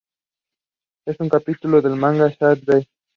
En 1.05 1.15
un 1.19 1.29
capítulo 1.29 1.79
del 1.79 1.95
manga 1.95 2.23
de 2.25 2.35
Zatch 2.35 2.65
Bell! 2.65 2.87